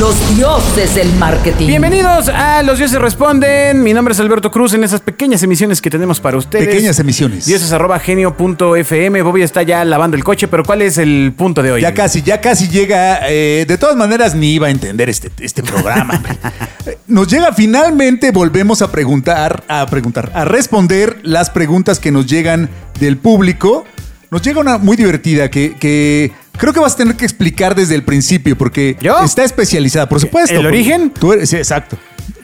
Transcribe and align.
los 0.00 0.34
dioses 0.34 0.94
del 0.94 1.12
marketing. 1.16 1.66
Bienvenidos 1.66 2.30
a 2.30 2.62
Los 2.62 2.78
Dioses 2.78 2.98
Responden. 2.98 3.82
Mi 3.82 3.92
nombre 3.92 4.14
es 4.14 4.20
Alberto 4.20 4.50
Cruz 4.50 4.72
en 4.72 4.82
esas 4.82 5.02
pequeñas 5.02 5.42
emisiones 5.42 5.82
que 5.82 5.90
tenemos 5.90 6.20
para 6.20 6.38
ustedes. 6.38 6.68
Pequeñas 6.68 6.98
emisiones. 7.00 7.44
Dioses 7.44 7.70
arroba 7.70 7.98
genio.fm. 7.98 9.20
Bobby 9.20 9.42
está 9.42 9.62
ya 9.62 9.84
lavando 9.84 10.16
el 10.16 10.24
coche, 10.24 10.48
pero 10.48 10.64
¿cuál 10.64 10.80
es 10.80 10.96
el 10.96 11.34
punto 11.36 11.62
de 11.62 11.72
hoy? 11.72 11.82
Ya 11.82 11.92
casi, 11.92 12.22
ya 12.22 12.40
casi 12.40 12.68
llega. 12.68 13.28
eh, 13.28 13.66
de 13.68 13.76
todas 13.76 13.94
maneras, 13.94 14.34
ni 14.34 14.54
iba 14.54 14.68
a 14.68 14.70
entender 14.70 15.10
este, 15.10 15.30
este 15.38 15.62
programa. 15.62 16.18
Nos 17.06 17.28
llega 17.28 17.52
finalmente, 17.52 18.30
volvemos 18.30 18.80
a 18.80 18.90
preguntar, 18.90 19.64
a 19.68 19.84
preguntar, 19.84 20.32
a 20.34 20.46
responder 20.46 21.18
las 21.24 21.50
preguntas 21.50 22.00
que 22.00 22.10
nos 22.10 22.26
llegan 22.26 22.70
del 22.98 23.18
público. 23.18 23.84
Nos 24.30 24.40
llega 24.40 24.60
una 24.60 24.78
muy 24.78 24.96
divertida 24.96 25.50
que, 25.50 25.76
que 25.76 26.32
creo 26.60 26.72
que 26.72 26.78
vas 26.80 26.94
a 26.94 26.96
tener 26.98 27.16
que 27.16 27.24
explicar 27.24 27.74
desde 27.74 27.94
el 27.96 28.04
principio 28.04 28.56
porque 28.56 28.96
¿Yo? 29.00 29.18
está 29.24 29.42
especializada, 29.42 30.08
por 30.08 30.20
supuesto. 30.20 30.54
¿El 30.54 30.66
origen? 30.66 31.10
Tú 31.10 31.32
eres, 31.32 31.50
sí, 31.50 31.56
exacto. 31.56 31.96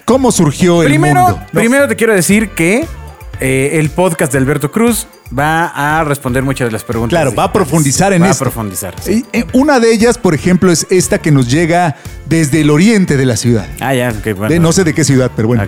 ¿Cómo 0.05 0.33
surgió 0.33 0.83
el 0.83 0.99
mundo? 0.99 1.41
No. 1.53 1.61
primero 1.61 1.87
te 1.87 1.95
quiero 1.97 2.15
decir 2.15 2.51
que 2.51 2.87
eh, 3.41 3.71
el 3.75 3.91
podcast 3.91 4.33
de 4.33 4.39
Alberto 4.39 4.73
Cruz 4.73 5.07
va 5.37 5.67
a 5.99 6.05
responder 6.05 6.43
muchas 6.43 6.69
de 6.69 6.73
las 6.73 6.85
preguntas. 6.85 7.11
Claro, 7.11 7.35
va 7.35 7.45
a 7.45 7.53
profundizar 7.53 8.13
en 8.13 8.23
va 8.23 8.31
esto. 8.31 8.45
a 8.45 8.47
profundizar. 8.47 8.95
sí. 9.01 9.25
Eh, 9.33 9.45
Una 9.53 9.81
de 9.81 9.93
ellas, 9.93 10.17
por 10.17 10.35
ejemplo, 10.35 10.71
es 10.73 10.87
esta 10.91 11.19
que 11.19 11.31
nos 11.33 11.51
llega 11.51 11.97
desde 12.27 12.61
el 12.63 12.71
oriente 12.71 13.17
de 13.17 13.27
la 13.27 13.37
ciudad. 13.37 13.67
Ah, 13.81 13.95
ya, 13.95 14.11
ok, 14.17 14.37
bueno. 14.37 14.49
De 14.49 14.59
no 14.61 14.73
sé 14.73 14.85
de 14.85 14.95
qué 14.95 15.05
ciudad, 15.05 15.31
pero 15.37 15.49
bueno. 15.49 15.65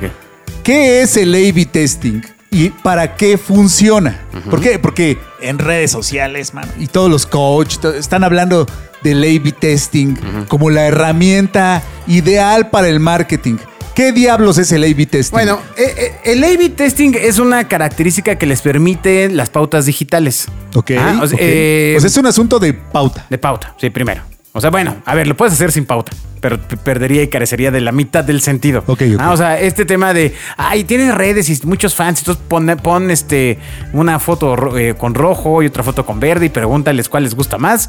¿Qué 0.62 1.02
es 1.02 1.16
el 1.16 1.34
A-B 1.34 1.66
testing 1.66 2.22
y 2.50 2.70
para 2.70 3.16
qué 3.16 3.36
funciona? 3.38 4.20
¿Por 4.50 4.60
qué? 4.60 4.78
Porque 4.78 5.18
en 5.40 5.58
redes 5.58 5.90
sociales, 5.90 6.54
mano, 6.54 6.70
y 6.78 6.86
todos 6.86 7.10
los 7.10 7.26
coaches 7.26 7.78
están 7.96 8.24
hablando 8.24 8.66
del 9.02 9.22
A-B 9.22 9.52
testing 9.52 10.16
como 10.48 10.70
la 10.70 10.86
herramienta 10.86 11.82
ideal 12.06 12.70
para 12.70 12.88
el 12.88 13.00
marketing. 13.00 13.56
¿Qué 13.94 14.12
diablos 14.12 14.58
es 14.58 14.70
el 14.72 14.84
A-B 14.84 15.06
testing? 15.06 15.34
Bueno, 15.34 15.60
eh, 15.76 15.92
eh, 15.96 16.12
el 16.24 16.42
A-B 16.44 16.68
testing 16.70 17.14
es 17.20 17.38
una 17.40 17.66
característica 17.66 18.36
que 18.36 18.46
les 18.46 18.60
permite 18.62 19.28
las 19.28 19.50
pautas 19.50 19.86
digitales. 19.86 20.46
ok. 20.74 20.92
Ah, 20.98 21.20
o 21.22 21.26
sea, 21.26 21.34
ok. 21.36 21.40
eh, 21.42 21.92
Pues 21.94 22.04
es 22.04 22.16
un 22.16 22.26
asunto 22.26 22.58
de 22.60 22.74
pauta. 22.74 23.26
De 23.28 23.38
pauta, 23.38 23.74
sí, 23.80 23.90
primero. 23.90 24.22
O 24.58 24.60
sea, 24.60 24.70
bueno, 24.70 24.96
a 25.04 25.14
ver, 25.14 25.28
lo 25.28 25.36
puedes 25.36 25.54
hacer 25.54 25.70
sin 25.70 25.86
pauta, 25.86 26.10
pero 26.40 26.58
perdería 26.58 27.22
y 27.22 27.28
carecería 27.28 27.70
de 27.70 27.80
la 27.80 27.92
mitad 27.92 28.24
del 28.24 28.40
sentido. 28.40 28.80
Ok, 28.88 29.02
ok. 29.14 29.20
Ah, 29.20 29.30
o 29.30 29.36
sea, 29.36 29.60
este 29.60 29.84
tema 29.84 30.12
de, 30.12 30.34
ay, 30.56 30.82
tienes 30.82 31.14
redes 31.14 31.48
y 31.48 31.64
muchos 31.64 31.94
fans, 31.94 32.18
entonces 32.18 32.42
pon, 32.48 32.66
pon, 32.82 33.08
este, 33.12 33.60
una 33.92 34.18
foto 34.18 34.76
eh, 34.76 34.94
con 34.98 35.14
rojo 35.14 35.62
y 35.62 35.66
otra 35.66 35.84
foto 35.84 36.04
con 36.04 36.18
verde 36.18 36.46
y 36.46 36.48
pregúntales 36.48 37.08
cuál 37.08 37.22
les 37.22 37.36
gusta 37.36 37.56
más. 37.56 37.88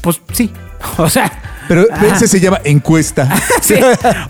Pues 0.00 0.20
sí, 0.32 0.52
o 0.96 1.10
sea. 1.10 1.55
Pero 1.68 1.86
ajá. 1.90 2.06
ese 2.16 2.28
se 2.28 2.40
llama 2.40 2.60
encuesta. 2.64 3.28
Sí, 3.60 3.74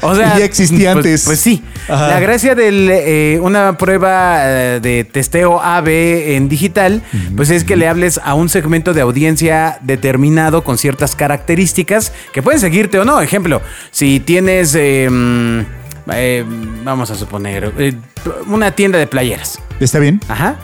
o 0.00 0.14
sea, 0.14 0.32
Y 0.36 0.38
ya 0.38 0.44
existía 0.44 0.92
pues- 0.92 1.04
antes. 1.04 1.24
Pues, 1.24 1.40
sí. 1.40 1.62
Ajá. 1.88 2.08
La 2.08 2.20
gracia 2.20 2.54
de 2.54 3.38
una 3.42 3.76
prueba 3.76 4.38
eh, 4.40 4.80
de 4.80 5.04
testeo 5.04 5.60
AB 5.60 5.88
en 5.88 6.48
digital, 6.48 7.02
pues 7.36 7.50
es 7.50 7.64
que 7.64 7.76
le 7.76 7.88
hables 7.88 8.20
a 8.24 8.34
un 8.34 8.48
segmento 8.48 8.94
de 8.94 9.00
audiencia 9.02 9.78
determinado 9.82 10.64
con 10.64 10.78
ciertas 10.78 11.14
características 11.16 12.12
que 12.32 12.42
pueden 12.42 12.60
seguirte 12.60 12.98
o 12.98 13.04
no. 13.04 13.20
Ejemplo, 13.20 13.60
si 13.90 14.20
tienes, 14.20 14.74
eh, 14.74 15.08
mm, 15.10 15.60
eh, 16.12 16.44
vamos 16.84 17.10
a 17.10 17.14
suponer, 17.14 17.72
eh, 17.78 17.94
una 18.46 18.70
tienda 18.72 18.98
de 18.98 19.06
playeras. 19.06 19.58
¿Está 19.80 19.98
bien? 19.98 20.20
Ajá. 20.28 20.56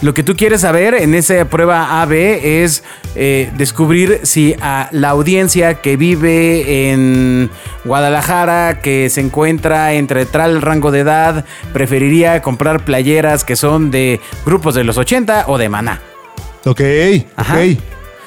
Lo 0.00 0.14
que 0.14 0.22
tú 0.22 0.36
quieres 0.36 0.60
saber 0.60 0.94
en 0.94 1.12
esa 1.14 1.44
prueba 1.46 2.00
AB 2.02 2.12
es 2.12 2.84
eh, 3.16 3.50
descubrir 3.56 4.20
si 4.22 4.54
a 4.60 4.88
la 4.92 5.08
audiencia 5.08 5.74
que 5.74 5.96
vive 5.96 6.90
en 6.92 7.50
Guadalajara, 7.84 8.80
que 8.80 9.10
se 9.10 9.20
encuentra 9.20 9.94
entre 9.94 10.24
tal 10.24 10.62
rango 10.62 10.92
de 10.92 11.00
edad, 11.00 11.44
preferiría 11.72 12.40
comprar 12.42 12.84
playeras 12.84 13.42
que 13.42 13.56
son 13.56 13.90
de 13.90 14.20
grupos 14.46 14.76
de 14.76 14.84
los 14.84 14.98
80 14.98 15.46
o 15.48 15.58
de 15.58 15.68
Maná. 15.68 16.00
Ok, 16.64 16.80
Ajá. 17.34 17.54
ok. 17.56 17.60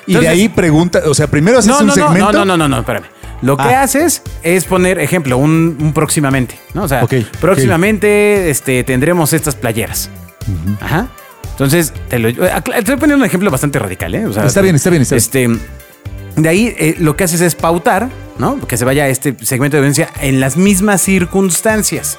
Y 0.07 0.16
de 0.16 0.28
ahí 0.28 0.50
pregunta, 0.50 1.01
o 1.06 1.13
sea, 1.13 1.28
primero 1.28 1.59
haces 1.59 1.72
No, 1.72 1.79
un 1.79 1.88
no, 1.88 1.94
segmento. 1.94 2.31
no, 2.34 2.40
no, 2.40 2.45
no, 2.45 2.57
no, 2.57 2.68
no, 2.68 2.79
espérame. 2.79 3.06
Lo 3.44 3.56
que 3.56 3.63
Ah. 3.63 3.84
haces 3.84 4.22
es 4.44 4.66
poner, 4.66 5.00
ejemplo, 5.00 5.38
un, 5.38 5.78
un 5.79 5.94
próximamente, 5.94 6.59
¿no? 6.74 6.84
O 6.84 6.88
sea, 6.90 7.07
próximamente 7.40 8.50
este, 8.50 8.84
tendremos 8.84 9.31
estas 9.34 9.56
playeras. 9.56 10.09
Ajá. 10.81 11.07
Entonces, 11.51 11.94
te 12.09 12.19
lo 12.19 12.29
estoy 12.29 12.95
poniendo 12.95 13.17
un 13.17 13.25
ejemplo 13.25 13.51
bastante 13.51 13.78
radical, 13.79 14.16
¿eh? 14.16 14.25
O 14.25 14.34
sea, 14.34 14.45
Está 14.45 14.62
bien, 14.62 14.75
está 14.75 14.89
bien, 14.89 15.03
está 15.03 15.16
bien. 15.16 15.19
Este, 15.19 15.50
de 16.41 16.50
ahí 16.50 16.73
eh, 16.78 16.95
lo 17.00 17.16
que 17.16 17.23
haces 17.25 17.41
es 17.41 17.56
pautar, 17.56 18.09
¿no? 18.38 18.59
Que 18.67 18.78
se 18.78 18.85
vaya 18.85 19.03
a 19.03 19.07
este 19.07 19.35
segmento 19.41 19.78
de 19.78 19.79
audiencia 19.79 20.09
en 20.22 20.39
las 20.39 20.57
mismas 20.57 21.01
circunstancias. 21.01 22.17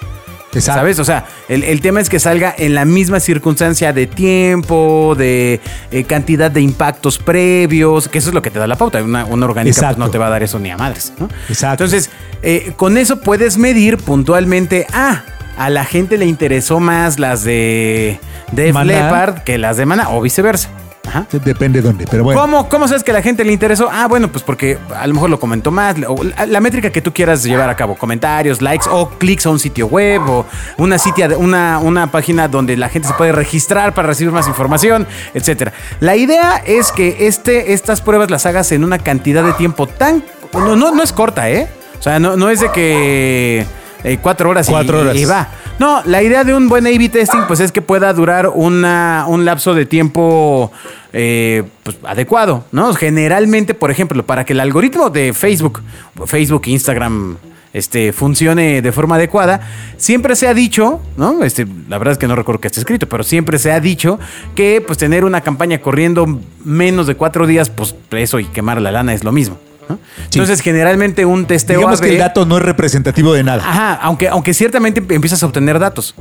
Exacto. 0.55 0.81
¿Sabes? 0.81 0.99
O 0.99 1.05
sea, 1.05 1.25
el, 1.49 1.65
el 1.65 1.81
tema 1.81 2.01
es 2.01 2.11
que 2.11 2.21
salga 2.21 2.55
en 2.57 2.75
la 2.75 2.85
misma 2.85 3.21
circunstancia 3.21 3.93
de 3.95 4.07
tiempo, 4.07 5.15
de 5.17 5.61
eh, 5.91 6.05
cantidad 6.05 6.51
de 6.51 6.61
impactos 6.61 7.19
previos, 7.19 8.09
que 8.09 8.19
eso 8.19 8.29
es 8.29 8.35
lo 8.35 8.43
que 8.43 8.51
te 8.51 8.59
da 8.59 8.67
la 8.67 8.77
pauta. 8.77 9.03
Una, 9.03 9.25
una 9.25 9.47
orgánica 9.47 9.81
pues, 9.81 9.99
no 9.99 10.11
te 10.11 10.19
va 10.19 10.27
a 10.27 10.31
dar 10.31 10.43
eso 10.43 10.59
ni 10.59 10.71
a 10.71 10.77
madres, 10.77 11.15
¿no? 11.19 11.31
Exacto. 11.49 11.85
Entonces, 11.85 12.11
eh, 12.43 12.73
con 12.77 12.99
eso 12.99 13.21
puedes 13.21 13.57
medir 13.57 13.97
puntualmente, 13.97 14.87
ah, 14.93 15.25
a 15.57 15.71
la 15.71 15.85
gente 15.85 16.19
le 16.19 16.27
interesó 16.27 16.81
más 16.81 17.19
las 17.19 17.45
de 17.45 18.19
Def 18.53 18.75
Maná. 18.75 18.93
Leppard 18.93 19.39
que 19.45 19.59
las 19.59 19.77
de 19.77 19.87
Mana 19.87 20.11
o 20.11 20.21
viceversa. 20.21 20.69
Ajá. 21.05 21.27
Depende 21.33 21.83
de 21.83 21.89
dónde, 21.89 22.07
pero 22.09 22.23
bueno. 22.23 22.41
¿Cómo, 22.41 22.69
¿Cómo 22.69 22.87
sabes 22.87 23.03
que 23.03 23.11
a 23.11 23.15
la 23.15 23.23
gente 23.23 23.45
le 23.45 23.53
interesó? 23.53 23.89
Ah, 23.93 24.07
bueno, 24.07 24.29
pues 24.29 24.45
porque 24.45 24.79
a 24.97 25.05
lo 25.07 25.15
mejor 25.15 25.31
lo 25.31 25.41
comentó 25.41 25.73
más. 25.73 25.97
O 26.07 26.23
la, 26.23 26.47
la 26.47 26.61
métrica 26.61 26.91
que 26.91 27.03
tú 27.03 27.13
quieras 27.13 27.43
llevar 27.43 27.69
a 27.69 27.77
cabo. 27.77 27.97
Comentarios, 27.97 28.63
likes 28.63 28.87
o 28.89 29.11
clics 29.11 29.45
a 29.45 29.51
un 29.51 29.59
sitio 29.59 29.89
web 29.89 30.23
o 30.29 30.47
una, 30.79 30.99
sitia, 30.99 31.29
una, 31.37 31.81
una 31.81 32.11
página 32.13 32.47
donde 32.47 32.77
la 32.77 32.89
gente 32.89 33.09
se 33.09 33.15
puede 33.15 33.33
registrar 33.33 33.95
para 33.95 34.09
recibir 34.09 34.33
más 34.33 34.47
información, 34.47 35.07
etcétera. 35.35 35.73
La 35.99 36.15
idea 36.15 36.63
es 36.65 36.93
que 36.93 37.27
este, 37.27 37.73
estas 37.73 38.01
pruebas 38.01 38.31
las 38.31 38.47
hagas 38.47 38.71
en 38.71 38.85
una 38.85 38.99
cantidad 38.99 39.43
de 39.43 39.53
tiempo 39.55 39.89
tan... 39.89 40.25
No, 40.55 40.77
no, 40.77 40.95
no 40.95 41.03
es 41.03 41.13
corta, 41.13 41.51
¿eh? 41.51 41.69
O 41.99 42.03
sea, 42.03 42.21
no, 42.21 42.37
no 42.37 42.49
es 42.49 42.61
de 42.61 42.71
que... 42.71 43.67
eh, 44.05 44.19
cuatro 44.21 44.51
horas, 44.51 44.69
y- 44.69 44.73
Cuatro 44.73 45.01
horas. 45.01 45.17
y 45.17 45.25
va. 45.25 45.49
No, 45.79 46.03
la 46.05 46.23
idea 46.23 46.45
de 46.45 46.55
un 46.55 46.69
buen 46.69 46.87
A-B 46.87 47.09
testing 47.09 47.43
pues 47.49 47.61
es 47.61 47.73
que 47.73 47.83
pueda 47.83 48.13
durar 48.13 48.49
una, 48.49 49.25
un 49.29 49.45
lapso 49.45 49.75
de 49.75 49.87
tiempo 49.87 50.71
eh, 51.13 51.65
pues, 51.83 51.97
adecuado, 52.05 52.65
¿no? 52.73 52.93
Generalmente, 52.95 53.75
por 53.75 53.91
ejemplo, 53.91 54.25
para 54.25 54.45
que 54.45 54.53
el 54.53 54.61
algoritmo 54.61 55.11
de 55.11 55.33
Facebook, 55.33 55.81
Facebook, 56.27 56.63
Instagram, 56.67 57.37
este, 57.73 58.13
funcione 58.13 58.83
de 58.83 58.93
forma 58.93 59.15
adecuada, 59.17 59.61
siempre 59.97 60.37
se 60.37 60.47
ha 60.47 60.53
dicho, 60.55 61.01
¿no? 61.17 61.43
Este, 61.43 61.67
la 61.89 61.97
verdad 61.99 62.13
es 62.13 62.19
que 62.19 62.29
no 62.29 62.37
recuerdo 62.37 62.61
que 62.61 62.69
esté 62.69 62.81
escrito, 62.81 63.09
pero 63.09 63.25
siempre 63.25 63.59
se 63.59 63.73
ha 63.73 63.81
dicho 63.81 64.19
que 64.55 64.83
pues 64.87 64.99
tener 64.99 65.25
una 65.25 65.41
campaña 65.41 65.79
corriendo 65.81 66.27
menos 66.65 67.07
de 67.07 67.15
cuatro 67.15 67.47
días, 67.47 67.71
pues 67.71 67.95
eso 68.11 68.39
y 68.41 68.45
quemar 68.45 68.81
la 68.83 68.93
lana 68.93 69.15
es 69.15 69.25
lo 69.25 69.33
mismo. 69.33 69.59
¿No? 69.93 69.99
Entonces, 70.25 70.61
generalmente 70.61 71.25
un 71.25 71.47
testeo 71.47 71.79
Digamos 71.79 72.01
que 72.01 72.11
el 72.11 72.19
dato 72.19 72.47
no 72.47 72.57
es 72.57 72.63
representativo 72.63 73.33
de 73.33 73.43
nada. 73.43 73.63
Ajá, 73.67 73.95
aunque, 74.03 74.29
aunque 74.29 74.55
ciertamente 74.55 75.03
empiezas 75.15 75.43
a 75.43 75.47
obtener 75.47 75.79
datos. 75.79 76.15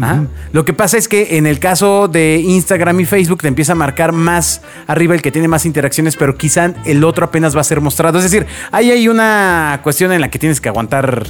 Ajá. 0.00 0.26
Lo 0.52 0.64
que 0.64 0.72
pasa 0.72 0.96
es 0.96 1.08
que 1.08 1.36
en 1.36 1.46
el 1.46 1.58
caso 1.58 2.08
de 2.08 2.40
Instagram 2.44 3.00
y 3.00 3.04
Facebook 3.04 3.42
te 3.42 3.48
empieza 3.48 3.72
a 3.72 3.76
marcar 3.76 4.12
más 4.12 4.62
arriba 4.86 5.14
el 5.14 5.22
que 5.22 5.30
tiene 5.30 5.48
más 5.48 5.66
interacciones, 5.66 6.16
pero 6.16 6.36
quizá 6.36 6.72
el 6.84 7.04
otro 7.04 7.26
apenas 7.26 7.56
va 7.56 7.60
a 7.60 7.64
ser 7.64 7.80
mostrado. 7.80 8.18
Es 8.18 8.24
decir, 8.24 8.46
ahí 8.70 8.90
hay 8.90 9.08
una 9.08 9.80
cuestión 9.82 10.12
en 10.12 10.20
la 10.20 10.28
que 10.28 10.38
tienes 10.38 10.60
que 10.60 10.68
aguantar 10.68 11.26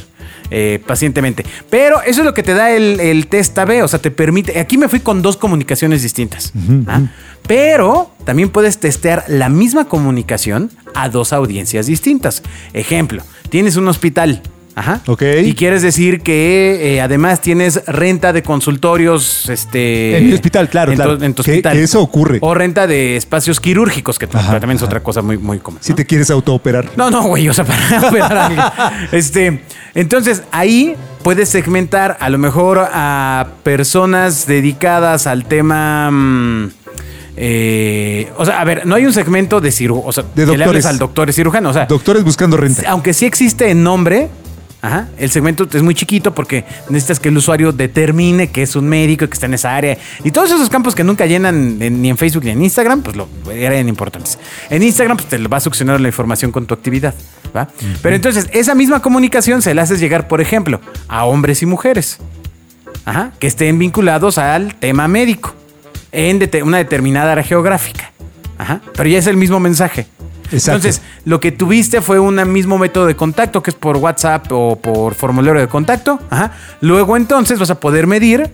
eh, 0.50 0.80
pacientemente. 0.86 1.44
Pero 1.70 2.02
eso 2.02 2.20
es 2.20 2.24
lo 2.24 2.34
que 2.34 2.42
te 2.42 2.54
da 2.54 2.70
el, 2.70 3.00
el 3.00 3.26
test 3.26 3.58
AB, 3.58 3.82
o 3.82 3.88
sea, 3.88 3.98
te 3.98 4.10
permite... 4.10 4.58
Aquí 4.58 4.78
me 4.78 4.88
fui 4.88 5.00
con 5.00 5.22
dos 5.22 5.36
comunicaciones 5.36 6.02
distintas. 6.02 6.52
¿ah? 6.86 7.02
Pero 7.46 8.10
también 8.24 8.50
puedes 8.50 8.78
testear 8.78 9.24
la 9.28 9.48
misma 9.48 9.86
comunicación 9.86 10.70
a 10.94 11.08
dos 11.08 11.32
audiencias 11.32 11.86
distintas. 11.86 12.42
Ejemplo, 12.72 13.22
tienes 13.50 13.76
un 13.76 13.88
hospital. 13.88 14.42
Ajá. 14.76 15.00
Ok. 15.06 15.22
Y 15.44 15.54
quieres 15.54 15.82
decir 15.82 16.20
que 16.22 16.96
eh, 16.96 17.00
además 17.00 17.40
tienes 17.40 17.84
renta 17.86 18.32
de 18.32 18.42
consultorios, 18.42 19.48
este. 19.48 20.18
En 20.18 20.26
mi 20.26 20.32
hospital, 20.32 20.68
claro, 20.68 20.90
en 20.92 20.98
tu- 20.98 21.02
claro. 21.04 21.22
en 21.24 21.34
tu 21.34 21.42
Que- 21.44 21.50
hospital. 21.52 21.72
que 21.76 21.82
eso 21.84 22.00
ocurre. 22.02 22.38
O 22.40 22.54
renta 22.54 22.86
de 22.88 23.16
espacios 23.16 23.60
quirúrgicos, 23.60 24.18
que 24.18 24.26
Ajá, 24.32 24.58
también 24.58 24.76
es 24.78 24.82
otra 24.82 25.00
cosa 25.00 25.22
muy, 25.22 25.38
muy 25.38 25.60
común. 25.60 25.78
Si 25.80 25.90
¿no? 25.92 25.96
te 25.96 26.04
quieres 26.06 26.28
autooperar. 26.30 26.90
No, 26.96 27.08
no, 27.10 27.22
güey, 27.22 27.48
o 27.48 27.54
sea, 27.54 27.64
para 27.66 28.08
operar 28.08 28.36
a 28.36 28.46
alguien. 28.46 28.64
Este, 29.12 29.62
entonces, 29.94 30.42
ahí 30.50 30.96
puedes 31.22 31.48
segmentar 31.48 32.16
a 32.18 32.28
lo 32.28 32.38
mejor 32.38 32.80
a 32.92 33.46
personas 33.62 34.46
dedicadas 34.48 35.26
al 35.28 35.44
tema. 35.44 36.10
mm, 36.10 36.70
eh, 37.36 38.28
o 38.36 38.44
sea, 38.44 38.60
a 38.60 38.64
ver, 38.64 38.86
no 38.86 38.94
hay 38.94 39.06
un 39.06 39.12
segmento 39.12 39.60
de 39.60 39.72
cirujano, 39.72 40.06
o 40.08 40.12
sea, 40.12 40.22
De 40.34 40.46
que 40.46 40.56
le 40.56 40.64
hables 40.64 40.84
doctores. 40.84 40.86
al 40.86 40.98
doctor 40.98 41.32
cirujano, 41.32 41.70
o 41.70 41.72
sea, 41.72 41.86
Doctores 41.86 42.22
buscando 42.24 42.56
renta. 42.56 42.82
aunque 42.88 43.12
sí 43.12 43.26
existe 43.26 43.70
en 43.70 43.82
nombre, 43.82 44.28
Ajá. 44.84 45.08
El 45.16 45.30
segmento 45.30 45.66
es 45.72 45.82
muy 45.82 45.94
chiquito 45.94 46.34
porque 46.34 46.66
necesitas 46.90 47.18
que 47.18 47.30
el 47.30 47.36
usuario 47.38 47.72
determine 47.72 48.48
que 48.50 48.62
es 48.62 48.76
un 48.76 48.86
médico 48.86 49.24
y 49.24 49.28
que 49.28 49.32
está 49.32 49.46
en 49.46 49.54
esa 49.54 49.74
área. 49.74 49.96
Y 50.24 50.30
todos 50.30 50.50
esos 50.50 50.68
campos 50.68 50.94
que 50.94 51.02
nunca 51.02 51.24
llenan 51.24 51.80
en- 51.80 52.02
ni 52.02 52.10
en 52.10 52.18
Facebook 52.18 52.44
ni 52.44 52.50
en 52.50 52.62
Instagram, 52.62 53.00
pues 53.00 53.16
lo 53.16 53.26
eran 53.50 53.88
importantes. 53.88 54.38
En 54.68 54.82
Instagram, 54.82 55.16
pues 55.16 55.28
te 55.30 55.38
va 55.38 55.56
a 55.56 55.60
succionar 55.60 55.98
la 56.02 56.08
información 56.08 56.52
con 56.52 56.66
tu 56.66 56.74
actividad. 56.74 57.14
¿va? 57.56 57.68
Pero 58.02 58.14
entonces, 58.14 58.46
esa 58.52 58.74
misma 58.74 59.00
comunicación 59.00 59.62
se 59.62 59.72
la 59.72 59.82
haces 59.82 60.00
llegar, 60.00 60.28
por 60.28 60.42
ejemplo, 60.42 60.80
a 61.08 61.24
hombres 61.24 61.62
y 61.62 61.66
mujeres. 61.66 62.18
Ajá, 63.06 63.32
que 63.38 63.46
estén 63.46 63.78
vinculados 63.78 64.36
al 64.38 64.74
tema 64.74 65.08
médico 65.08 65.54
en 66.12 66.46
una 66.62 66.76
determinada 66.78 67.32
área 67.32 67.44
geográfica. 67.44 68.12
Ajá, 68.58 68.80
pero 68.94 69.08
ya 69.08 69.18
es 69.18 69.26
el 69.26 69.36
mismo 69.36 69.60
mensaje. 69.60 70.06
Entonces, 70.50 71.02
lo 71.24 71.40
que 71.40 71.52
tuviste 71.52 72.00
fue 72.00 72.18
un 72.18 72.36
mismo 72.52 72.78
método 72.78 73.06
de 73.06 73.16
contacto, 73.16 73.62
que 73.62 73.70
es 73.70 73.76
por 73.76 73.96
WhatsApp 73.96 74.46
o 74.50 74.76
por 74.76 75.14
formulario 75.14 75.60
de 75.60 75.68
contacto. 75.68 76.18
Ajá. 76.30 76.52
Luego, 76.80 77.16
entonces, 77.16 77.58
vas 77.58 77.70
a 77.70 77.80
poder 77.80 78.06
medir 78.06 78.50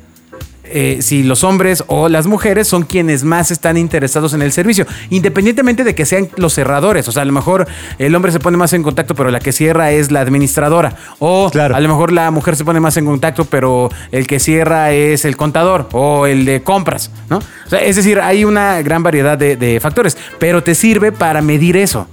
eh, 0.72 0.99
si 1.02 1.22
los 1.22 1.44
hombres 1.44 1.84
o 1.87 2.08
las 2.08 2.26
mujeres 2.26 2.69
son 2.69 2.82
quienes 2.84 3.25
más 3.25 3.50
están 3.50 3.76
interesados 3.76 4.34
en 4.34 4.43
el 4.43 4.52
servicio, 4.52 4.87
independientemente 5.11 5.84
de 5.84 5.94
que 5.94 6.06
sean 6.06 6.28
los 6.37 6.55
cerradores. 6.55 7.06
O 7.08 7.12
sea, 7.12 7.22
a 7.22 7.26
lo 7.26 7.32
mejor 7.32 7.67
el 7.99 8.14
hombre 8.14 8.32
se 8.32 8.40
pone 8.40 8.56
más 8.56 8.72
en 8.72 8.82
contacto, 8.82 9.14
pero 9.14 9.31
la 9.31 9.40
que 9.40 9.52
cierra 9.52 9.90
es 9.93 10.11
la 10.11 10.20
administradora. 10.20 10.94
O 11.19 11.50
Claro. 11.50 11.75
a 11.76 11.81
lo 11.81 11.88
mejor 11.88 12.12
la 12.12 12.31
mujer 12.31 12.56
se 12.56 12.64
pone 12.64 12.81
más 12.81 12.96
en 12.96 13.06
contacto, 13.06 13.44
pero 13.44 13.90
el 14.12 14.26
que 14.26 14.40
cierra 14.40 14.93
es 14.93 15.25
el 15.25 15.37
contador 15.37 15.88
o 15.93 16.26
el 16.26 16.44
de 16.44 16.62
compras, 16.62 17.11
¿no? 17.28 17.38
O 17.38 17.69
sea, 17.70 17.81
es 17.81 17.96
decir, 17.96 18.20
hay 18.20 18.44
una 18.44 18.81
gran 18.82 19.02
variedad 19.02 19.37
de, 19.37 19.56
de 19.56 19.81
factores, 19.81 20.17
pero 20.38 20.62
te 20.62 20.75
sirve 20.75 21.12
para 21.12 21.43
medir 21.43 21.76
eso. 21.76 22.06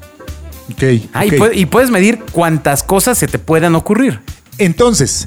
Ok. 0.73 0.83
Ah, 1.13 1.25
y 1.25 1.65
puedes 1.65 1.89
medir 1.89 2.19
cuántas 2.31 2.83
cosas 2.83 3.17
se 3.17 3.27
te 3.27 3.39
puedan 3.39 3.73
ocurrir. 3.75 4.19
Entonces, 4.57 5.25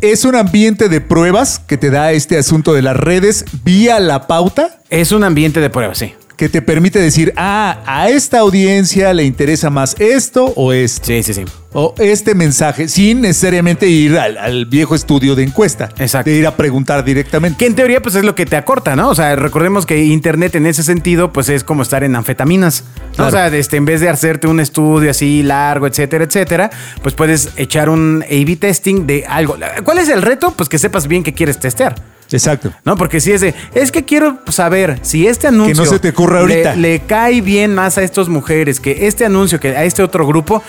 es 0.00 0.24
un 0.24 0.34
ambiente 0.34 0.88
de 0.88 1.00
pruebas 1.00 1.58
que 1.58 1.76
te 1.76 1.90
da 1.90 2.12
este 2.12 2.38
asunto 2.38 2.74
de 2.74 2.82
las 2.82 2.96
redes 2.96 3.44
vía 3.64 3.98
la 4.00 4.26
pauta 4.26 4.78
Es 4.90 5.12
un 5.12 5.24
ambiente 5.24 5.60
de 5.60 5.70
prueba, 5.70 5.94
sí. 5.94 6.14
Que 6.36 6.48
te 6.48 6.62
permite 6.62 6.98
decir, 6.98 7.32
ah, 7.36 7.82
a 7.86 8.10
esta 8.10 8.40
audiencia 8.40 9.12
le 9.14 9.24
interesa 9.24 9.70
más 9.70 9.96
esto 9.98 10.52
o 10.56 10.72
esto. 10.72 11.06
Sí, 11.06 11.22
sí, 11.22 11.34
sí. 11.34 11.44
O 11.72 11.94
este 11.98 12.34
mensaje, 12.34 12.88
sin 12.88 13.20
necesariamente 13.20 13.86
ir 13.88 14.18
al, 14.18 14.38
al 14.38 14.66
viejo 14.66 14.94
estudio 14.94 15.34
de 15.34 15.42
encuesta. 15.42 15.90
Exacto. 15.98 16.30
De 16.30 16.36
ir 16.36 16.46
a 16.46 16.56
preguntar 16.56 17.04
directamente. 17.04 17.58
Que 17.58 17.66
en 17.66 17.74
teoría, 17.74 18.00
pues 18.00 18.14
es 18.14 18.24
lo 18.24 18.34
que 18.34 18.46
te 18.46 18.56
acorta, 18.56 18.96
¿no? 18.96 19.10
O 19.10 19.14
sea, 19.14 19.36
recordemos 19.36 19.84
que 19.84 20.04
Internet 20.04 20.54
en 20.54 20.66
ese 20.66 20.82
sentido, 20.82 21.32
pues 21.32 21.48
es 21.48 21.64
como 21.64 21.82
estar 21.82 22.04
en 22.04 22.16
anfetaminas. 22.16 22.84
¿no? 23.10 23.14
Claro. 23.14 23.28
O 23.28 23.30
sea, 23.30 23.46
este, 23.58 23.76
en 23.76 23.84
vez 23.84 24.00
de 24.00 24.08
hacerte 24.08 24.46
un 24.46 24.60
estudio 24.60 25.10
así 25.10 25.42
largo, 25.42 25.86
etcétera, 25.86 26.24
etcétera, 26.24 26.70
pues 27.02 27.14
puedes 27.14 27.50
echar 27.56 27.88
un 27.88 28.24
A-B 28.24 28.56
testing 28.56 29.06
de 29.06 29.24
algo. 29.26 29.56
¿Cuál 29.84 29.98
es 29.98 30.08
el 30.08 30.22
reto? 30.22 30.52
Pues 30.56 30.68
que 30.68 30.78
sepas 30.78 31.08
bien 31.08 31.22
qué 31.22 31.34
quieres 31.34 31.58
testear. 31.58 31.94
Exacto. 32.30 32.72
¿No? 32.84 32.96
Porque 32.96 33.20
si 33.20 33.32
es 33.32 33.40
de, 33.40 33.54
es 33.74 33.92
que 33.92 34.04
quiero 34.04 34.38
saber 34.48 34.98
si 35.02 35.26
este 35.26 35.46
anuncio. 35.46 35.74
Que 35.74 35.80
no 35.80 35.86
se 35.86 35.98
te 35.98 36.08
ocurra 36.10 36.36
le- 36.44 36.54
ahorita. 36.54 36.76
Le, 36.76 37.00
cae 37.00 37.40
bien 37.40 37.74
más 37.74 37.98
a 37.98 38.02
estas 38.02 38.28
mujeres 38.28 38.80
que 38.80 39.06
este 39.06 39.24
anuncio, 39.24 39.60
que 39.60 39.76
a 39.76 39.84
este 39.84 40.02
otro 40.02 40.26
grupo. 40.26 40.62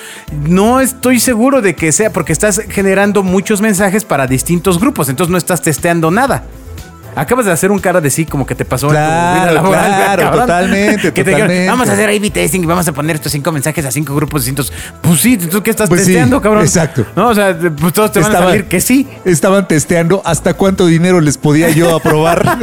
No 0.47 0.79
estoy 0.81 1.19
seguro 1.19 1.61
de 1.61 1.75
que 1.75 1.91
sea, 1.91 2.11
porque 2.13 2.33
estás 2.33 2.61
generando 2.69 3.23
muchos 3.23 3.61
mensajes 3.61 4.05
para 4.05 4.27
distintos 4.27 4.79
grupos, 4.79 5.09
entonces 5.09 5.31
no 5.31 5.37
estás 5.37 5.61
testeando 5.61 6.11
nada. 6.11 6.43
Acabas 7.17 7.45
de 7.47 7.51
hacer 7.51 7.71
un 7.71 7.79
cara 7.79 7.99
de 7.99 8.09
sí, 8.11 8.25
como 8.25 8.45
que 8.45 8.53
te 8.53 8.63
pasó 8.63 8.89
Claro, 8.89 9.07
en 9.07 9.33
tu 9.37 9.41
vida 9.41 9.51
laboral, 9.53 9.85
claro, 9.87 10.21
cabrón. 10.25 10.41
totalmente, 10.41 11.11
Que 11.13 11.23
te 11.23 11.29
dijeron, 11.31 11.67
vamos 11.67 11.89
a 11.89 11.93
hacer 11.93 12.09
A-B 12.09 12.29
testing 12.29 12.61
y 12.61 12.65
vamos 12.67 12.87
a 12.87 12.91
poner 12.91 13.15
estos 13.15 13.31
cinco 13.31 13.51
mensajes 13.51 13.83
a 13.85 13.91
cinco 13.91 14.13
grupos 14.15 14.43
distintos. 14.43 14.71
Pues 15.01 15.19
sí, 15.19 15.35
¿tú 15.37 15.63
qué 15.63 15.71
estás 15.71 15.89
Pues 15.89 16.01
sí, 16.01 16.07
testeando, 16.07 16.39
cabrón? 16.41 16.61
exacto. 16.63 17.05
No, 17.15 17.29
o 17.29 17.33
sea, 17.35 17.57
pues 17.57 17.91
todos 17.93 18.11
te 18.11 18.19
van 18.19 18.35
a 18.35 18.39
salir 18.39 18.65
que 18.65 18.79
sí. 18.79 19.07
Estaban 19.25 19.67
testeando 19.67 20.21
hasta 20.25 20.53
cuánto 20.53 20.85
dinero 20.85 21.19
les 21.19 21.37
podía 21.37 21.69
yo 21.69 21.95
aprobar. 21.95 22.43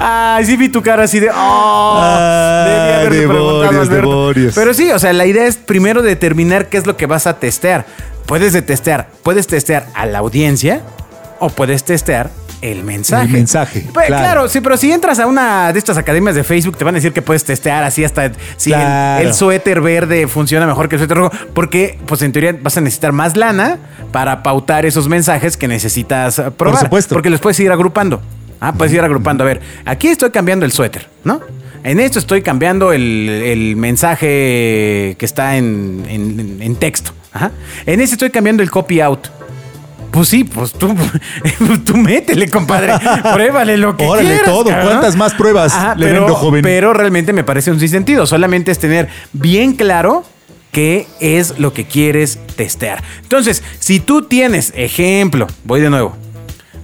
Ay, 0.00 0.44
sí 0.46 0.56
vi 0.56 0.68
tu 0.68 0.82
cara 0.82 1.04
así 1.04 1.20
de. 1.20 1.30
¡Oh! 1.30 2.00
Ay, 2.02 2.70
debí 2.70 2.92
haberte 2.94 3.08
preguntado, 3.28 3.60
demonios, 3.62 3.88
Alberto". 3.88 4.08
demonios. 4.28 4.54
Pero 4.54 4.74
sí, 4.74 4.90
o 4.90 4.98
sea, 4.98 5.12
la 5.12 5.26
idea 5.26 5.46
es 5.46 5.56
primero 5.56 6.02
determinar 6.02 6.68
qué 6.68 6.78
es 6.78 6.86
lo 6.86 6.96
que 6.96 7.06
vas 7.06 7.26
a 7.26 7.34
testear. 7.38 7.86
Puedes 8.26 8.52
de 8.52 8.62
testear, 8.62 9.08
puedes 9.22 9.46
testear 9.46 9.86
a 9.94 10.04
la 10.06 10.18
audiencia 10.18 10.82
o 11.38 11.48
puedes 11.48 11.84
testear 11.84 12.30
el 12.62 12.82
mensaje. 12.84 13.26
El 13.26 13.32
mensaje, 13.32 13.84
Pues, 13.92 14.06
claro. 14.06 14.22
claro. 14.24 14.48
sí, 14.48 14.60
pero 14.60 14.76
si 14.76 14.90
entras 14.92 15.18
a 15.20 15.26
una 15.26 15.72
de 15.72 15.78
estas 15.78 15.96
academias 15.96 16.34
de 16.34 16.44
Facebook, 16.44 16.76
te 16.76 16.84
van 16.84 16.94
a 16.94 16.96
decir 16.98 17.12
que 17.12 17.22
puedes 17.22 17.44
testear 17.44 17.84
así 17.84 18.04
hasta 18.04 18.32
si 18.56 18.72
el- 18.72 18.78
Claro. 18.78 19.26
el, 19.28 19.34
suéter 19.34 19.80
verde 19.80 20.26
funciona 20.26 20.66
mejor 20.66 20.88
que 20.88 20.96
el 20.96 21.00
suéter 21.00 21.16
rojo, 21.16 21.36
porque 21.54 21.98
pues 22.06 22.22
en 22.22 22.32
teoría 22.32 22.56
vas 22.60 22.76
a 22.76 22.80
necesitar 22.80 23.12
más 23.12 23.36
lana 23.36 23.78
para 24.12 24.42
pautar 24.42 24.86
esos 24.86 25.08
mensajes 25.08 25.56
que 25.56 25.68
necesitas 25.68 26.42
probar. 26.56 26.82
supuesto. 26.84 27.14
Porque 27.14 27.30
los 27.30 27.40
puedes 27.40 27.58
ir 27.60 27.70
agrupando. 27.70 28.20
Ah, 28.60 28.72
puedes 28.72 28.92
ir 28.92 29.00
agrupando. 29.00 29.44
A 29.44 29.46
ver, 29.46 29.60
aquí 29.84 30.08
estoy 30.08 30.30
cambiando 30.30 30.64
el 30.66 30.72
suéter, 30.72 31.08
¿no? 31.24 31.40
En 31.84 32.00
esto 32.00 32.18
estoy 32.18 32.42
cambiando 32.42 32.92
el, 32.92 33.28
el 33.28 33.76
mensaje 33.76 35.14
que 35.16 35.24
está 35.24 35.56
en, 35.56 36.04
en- 36.08 36.58
en 36.60 36.76
texto. 36.76 37.12
Ajá. 37.32 37.52
En 37.86 38.00
este 38.00 38.14
estoy 38.14 38.30
cambiando 38.30 38.62
el 38.62 38.70
copy 38.70 39.00
out. 39.00 39.28
Pues 40.10 40.28
sí, 40.28 40.44
pues 40.44 40.72
tú, 40.72 40.94
tú 41.84 41.96
métele, 41.96 42.48
compadre. 42.48 42.94
Pruébale 43.32 43.76
lo 43.76 43.96
que 43.96 44.06
Órale, 44.06 44.28
quieras. 44.28 44.46
todo. 44.46 44.64
cabrón. 44.64 44.86
¿Cuántas 44.88 45.16
más 45.16 45.34
pruebas 45.34 45.74
le 45.96 46.06
pero, 46.06 46.20
vendo, 46.22 46.34
joven? 46.34 46.62
Pero 46.62 46.92
realmente 46.92 47.32
me 47.32 47.44
parece 47.44 47.70
un 47.70 47.78
sinsentido. 47.78 48.26
Solamente 48.26 48.70
es 48.70 48.78
tener 48.78 49.08
bien 49.32 49.74
claro 49.74 50.24
qué 50.72 51.06
es 51.20 51.58
lo 51.58 51.72
que 51.72 51.84
quieres 51.84 52.38
testear. 52.56 53.02
Entonces, 53.22 53.62
si 53.78 54.00
tú 54.00 54.22
tienes, 54.22 54.72
ejemplo, 54.76 55.46
voy 55.64 55.80
de 55.80 55.90
nuevo. 55.90 56.16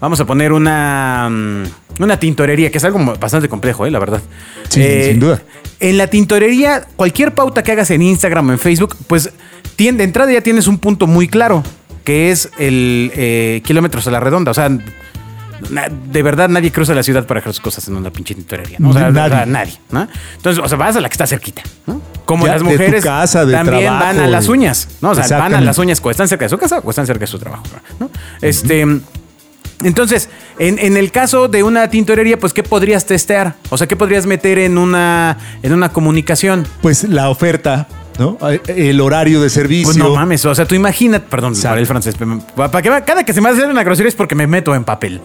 Vamos 0.00 0.20
a 0.20 0.27
poner 0.27 0.53
una, 0.53 1.29
mm, 1.31 1.65
una 2.00 2.19
tintorería, 2.19 2.70
que 2.70 2.79
es 2.79 2.85
algo 2.85 2.99
bastante 3.19 3.49
complejo, 3.49 3.87
¿eh? 3.87 3.91
la 3.91 3.99
verdad. 3.99 4.20
Sí, 4.69 4.82
sin 4.82 5.20
duda. 5.20 5.41
En 5.81 5.97
la 5.97 6.09
tintorería, 6.09 6.87
cualquier 6.97 7.32
pauta 7.32 7.62
que 7.62 7.73
hagas 7.73 7.91
en 7.91 8.03
Instagram 8.03 8.50
o 8.50 8.53
en 8.53 8.59
Facebook, 8.59 8.97
pues 9.06 9.31
de 9.77 10.05
entrada 10.05 10.32
ya 10.32 10.41
tienes 10.41 10.67
un 10.67 10.79
punto 10.79 11.06
muy 11.06 11.29
claro, 11.29 11.62
que 12.05 12.31
es 12.31 12.51
el 12.59 13.11
eh, 13.15 13.62
kilómetros 13.65 14.06
a 14.06 14.11
la 14.11 14.21
redonda. 14.21 14.51
O 14.51 14.55
sea, 14.55 14.69
na- 15.71 15.89
de 15.89 16.23
verdad 16.23 16.49
nadie 16.49 16.71
cruza 16.71 16.95
la 16.95 17.03
ciudad 17.03 17.27
para 17.27 17.41
dejar 17.41 17.53
sus 17.55 17.62
cosas 17.62 17.89
en 17.89 17.97
una 17.97 18.11
pinche 18.11 18.35
tintorería. 18.35 18.77
¿no? 18.79 18.91
O 18.91 18.93
sea, 18.93 19.11
Nadie. 19.11 19.33
o 19.33 19.37
sea, 19.37 19.47
nadie. 19.47 19.75
¿no? 19.91 20.09
Entonces, 20.37 20.62
o 20.62 20.69
sea, 20.69 20.77
vas 20.79 20.97
a 20.97 21.01
la 21.01 21.09
que 21.09 21.15
está 21.15 21.27
cerquita. 21.27 21.62
¿no? 21.87 22.01
Como 22.25 22.47
Ya, 22.47 22.53
las 22.55 22.62
de 22.62 22.69
mujeres 22.71 23.05
casa, 23.05 23.45
del 23.45 23.55
también 23.56 23.85
van 23.93 24.03
a 24.03 24.12
trabajo, 24.12 24.31
las 24.31 24.45
de- 24.47 24.51
uñas. 24.53 24.89
¿no? 25.01 25.11
O 25.11 25.15
sea, 25.15 25.39
van 25.39 25.55
a 25.55 25.61
las 25.61 25.79
uñas 25.79 26.01
o 26.03 26.11
están 26.11 26.29
cerca 26.29 26.45
de 26.45 26.49
su 26.51 26.59
casa 26.59 26.81
o 26.85 26.91
están 26.91 27.06
cerca 27.06 27.21
de 27.21 27.27
su 27.27 27.39
trabajo. 27.39 27.65
¿no? 28.01 28.11
Este. 28.41 28.87
Entonces, 29.83 30.31
en, 30.59 30.79
en 30.79 30.97
el 30.97 31.11
caso 31.11 31.49
de 31.49 31.62
una 31.62 31.89
tintorería, 31.89 32.39
pues, 32.39 32.53
¿qué 32.55 32.62
podrías 32.62 33.05
testear? 33.06 33.56
O 33.71 33.77
sea, 33.77 33.87
¿qué 33.87 33.97
podrías 33.97 34.25
meter 34.25 34.59
en 34.59 34.79
una, 34.79 35.37
en 35.62 35.73
una 35.75 35.91
comunicación? 35.91 36.67
Pues 36.81 37.05
la 37.05 37.29
oferta, 37.29 37.87
¿no? 38.19 38.39
El 38.67 39.01
horario 39.01 39.41
de 39.41 39.51
servicio. 39.51 39.87
Pues 39.87 39.97
no 39.97 40.15
mames, 40.15 40.45
o 40.45 40.55
sea, 40.55 40.67
tú 40.67 40.75
imagínate, 40.75 41.27
perdón, 41.29 41.55
para 41.63 41.81
el 41.81 41.87
francés, 41.87 42.15
para 42.56 42.83
que 42.83 42.89
cada 43.05 43.25
que 43.25 43.33
se 43.33 43.41
me 43.41 43.49
hace 43.49 43.65
una 43.67 43.83
grosería 43.83 44.09
es 44.09 44.15
porque 44.15 44.35
me 44.35 44.47
meto 44.47 44.75
en 44.75 44.85
papel. 44.85 45.21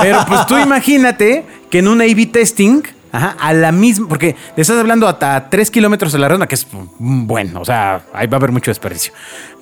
Pero 0.00 0.18
pues 0.26 0.46
tú 0.46 0.58
imagínate 0.58 1.44
que 1.70 1.78
en 1.80 1.88
un 1.88 2.00
A-B 2.00 2.26
testing, 2.26 2.82
ajá, 3.12 3.36
a 3.40 3.52
la 3.52 3.72
misma, 3.72 4.08
porque 4.08 4.36
le 4.56 4.62
estás 4.62 4.78
hablando 4.78 5.08
hasta 5.08 5.48
3 5.50 5.70
kilómetros 5.70 6.14
a 6.14 6.18
la 6.18 6.28
redonda, 6.28 6.46
que 6.46 6.54
es 6.54 6.66
bueno, 6.98 7.60
o 7.60 7.64
sea, 7.64 8.02
ahí 8.12 8.26
va 8.26 8.36
a 8.36 8.38
haber 8.38 8.52
mucho 8.52 8.70
desperdicio. 8.70 9.12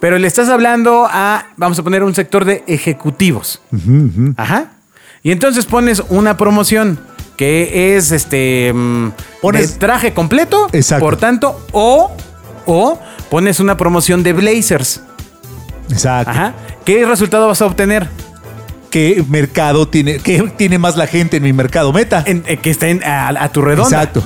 Pero 0.00 0.18
le 0.18 0.26
estás 0.26 0.48
hablando 0.48 1.06
a, 1.10 1.46
vamos 1.56 1.78
a 1.78 1.82
poner 1.82 2.02
un 2.02 2.14
sector 2.14 2.44
de 2.44 2.64
ejecutivos. 2.66 3.60
Ajá. 4.36 4.72
Y 5.22 5.32
entonces 5.32 5.66
pones 5.66 6.02
una 6.10 6.36
promoción 6.36 6.98
que 7.36 7.96
es 7.96 8.10
este 8.12 8.72
mm, 8.74 9.12
Pones- 9.42 9.72
de 9.74 9.78
traje 9.78 10.12
completo, 10.12 10.68
Exacto. 10.72 11.04
por 11.04 11.16
tanto, 11.16 11.60
o 11.72 12.12
o 12.70 12.98
pones 13.30 13.58
una 13.60 13.76
promoción 13.76 14.22
de 14.22 14.32
blazers. 14.34 15.00
Exacto. 15.90 16.30
Ajá. 16.30 16.54
¿Qué 16.84 17.04
resultado 17.06 17.48
vas 17.48 17.60
a 17.62 17.66
obtener? 17.66 18.08
¿Qué 18.90 19.24
mercado 19.28 19.88
tiene? 19.88 20.18
¿Qué 20.18 20.42
tiene 20.56 20.78
más 20.78 20.96
la 20.96 21.06
gente 21.06 21.38
en 21.38 21.42
mi 21.42 21.52
mercado 21.52 21.92
meta? 21.92 22.22
En- 22.26 22.44
eh, 22.46 22.58
que 22.58 22.70
estén 22.70 23.02
a, 23.04 23.28
a 23.28 23.48
tu 23.50 23.62
redonda. 23.62 23.96
Exacto. 24.02 24.22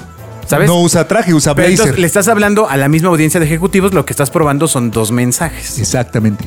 ¿Sabes? 0.47 0.67
No 0.69 0.81
usa 0.81 1.07
traje, 1.07 1.33
usa 1.33 1.55
Pero 1.55 1.69
blazer. 1.69 1.83
entonces 1.85 2.01
le 2.01 2.07
estás 2.07 2.27
hablando 2.29 2.69
a 2.69 2.77
la 2.77 2.89
misma 2.89 3.09
audiencia 3.11 3.39
de 3.41 3.47
ejecutivos, 3.47 3.95
lo 3.95 4.05
que 4.05 4.13
estás 4.13 4.31
probando 4.31 4.67
son 4.69 4.91
dos 4.91 5.13
mensajes. 5.13 5.79
Exactamente. 5.79 6.45